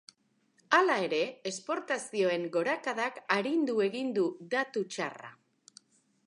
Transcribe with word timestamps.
Hala 0.77 0.93
ere, 1.07 1.19
esportazioen 1.49 2.47
gorakadak 2.55 3.21
arindu 3.37 3.77
egin 3.89 4.11
du 4.17 4.25
datu 4.57 4.85
txarra. 4.97 5.33